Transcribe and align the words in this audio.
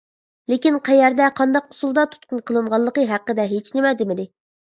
لېكىن 0.51 0.77
قەيەردە، 0.87 1.27
قانداق 1.39 1.67
ئۇسۇلدا 1.75 2.05
تۇتقۇن 2.15 2.41
قىلىنغانلىقى 2.51 3.05
ھەققىدە 3.13 3.45
ھېچنېمە 3.53 3.95
دېمىدى. 4.01 4.27